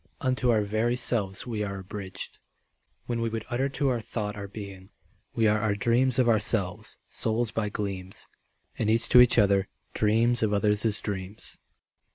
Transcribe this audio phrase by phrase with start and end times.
[0.19, 2.39] Unto our very selves we are abridged
[3.05, 4.89] When we would utter to our thought our being.
[5.35, 8.27] We are our dreams of ourselves, souls by gleams,
[8.79, 11.55] And each to each other dreams of others' dreams.